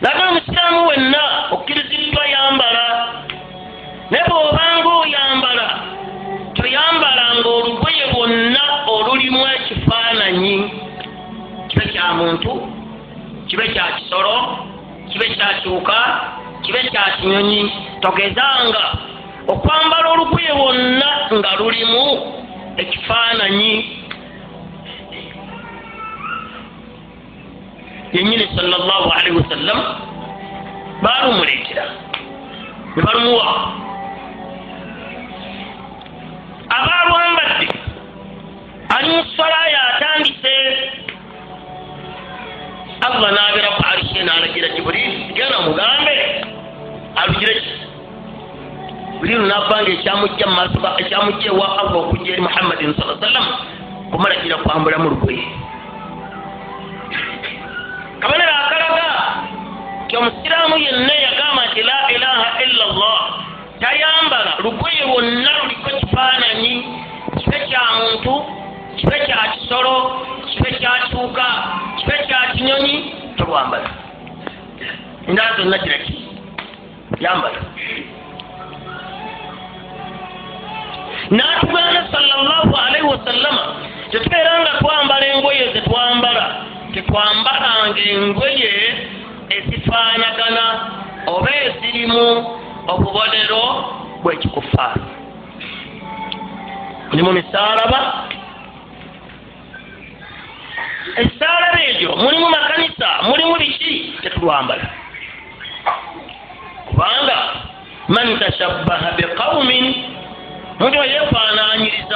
[0.00, 1.22] naga omusiraamu wenna
[1.54, 2.84] okkiriziddwa yambala.
[4.10, 5.66] Naye bw'obanga oyambala
[6.54, 8.62] toyambalanga olugoye lwonna
[8.94, 10.56] olulimu ekifaananyi.
[11.68, 12.52] Kibe kya muntu
[13.48, 14.36] kibe kya kisolo
[15.10, 15.98] kibe kya kiwuka
[16.62, 17.72] kibe kya kinyonyi.
[18.00, 18.84] Togezanga
[19.48, 22.04] okwambala olugoye lwonna nga lulimu
[22.76, 24.03] ekifaananyi
[28.14, 29.78] yenyini salllahu alaihi wasallam
[31.02, 31.84] baalumuleetera
[32.96, 33.46] ne balumuwa
[36.78, 37.68] abaalwambadde
[38.96, 40.54] ali mu salaaya atandise
[43.06, 46.16] allah nabeera ku arishe naalagira jiburili genda mugambe
[47.20, 47.72] alugire ki
[49.18, 53.46] buriru navanga ekyamujja mumaaso ekyamujja ewa allah okujja eri muhammadin saa sallam
[54.10, 55.44] kumalagira kwambulamu lugoye
[60.24, 63.22] omusiraamu yenna yagamba nti la ilaha illa llah
[63.80, 66.74] tayambala lugoye lwonna luliko kifaananyi.
[67.38, 68.34] Kibe kya muntu
[68.96, 69.94] kibe kya kisolo
[70.50, 71.46] kibe kya kiwuka
[71.98, 72.96] kibe kya kinyonyi
[73.36, 73.90] tolwambala.
[75.28, 76.16] Endala zonna kiraki
[77.20, 77.58] yambala.
[81.30, 83.64] N'atugaana sallallahu alaihi wasallama
[84.10, 86.44] tetubeera nga twambala engoye zetwambala
[86.94, 88.70] tetwambalanga engoye
[89.48, 90.64] ezifaanagana
[91.26, 92.26] oba ezirimu
[92.86, 93.64] obubonero
[94.22, 95.06] bwekikufaana
[97.10, 98.24] mulimu misaalaba.
[101.16, 104.86] Esaalaba egyo mulimu makanisa mulimu biki tetulwambala?
[106.86, 107.38] Kubanga
[108.08, 109.94] man tashabbaha biqaumin
[110.78, 112.13] muntu yefaananyiriza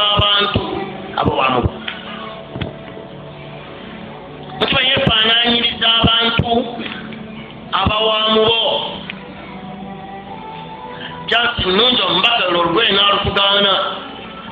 [11.67, 13.73] nungi omubaka lo olugoye n'alutugaana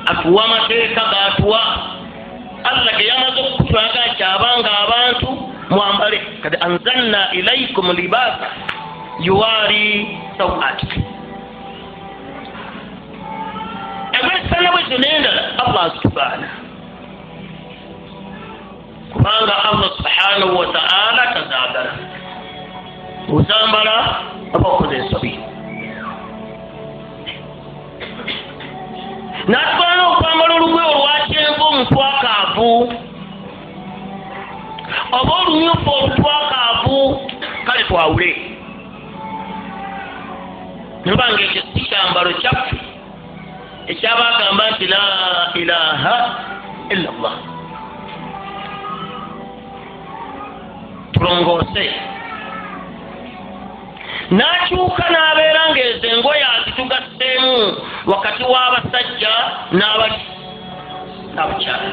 [0.05, 1.61] atuwa amateeka gatuwa
[2.63, 5.27] allah ge yamaze okutulaga nti abanga abantu.
[5.69, 8.47] Mwambale kati anzalna ilaikum libaasa
[9.19, 11.03] yuwaari sawatikum
[14.11, 16.47] ebwesana bwezo nendala allah azitugaana
[19.13, 21.91] kubanga allah subhanahu wataala tazaagala
[23.33, 23.95] ozambala
[24.55, 25.39] aba okoze ensobi
[29.47, 32.71] natugana okwambala olugoye olwakyenvu omutwakaavu
[35.17, 36.97] oba olumyufu olutwakaavu
[37.65, 38.31] kale twawule.
[41.05, 42.77] Nobanga ekyo si kyambalo kyaffe
[43.91, 45.03] ekyabagamba nti la
[45.61, 46.15] ilaha
[46.93, 47.37] illa llah
[51.13, 51.85] tulongoose.
[54.37, 57.26] N'akyuka n'abeera ngaezo engoye azitugasseemu
[58.07, 59.33] wakati w'abasajja
[59.71, 60.25] n'abaki
[61.35, 61.89] n'abakyala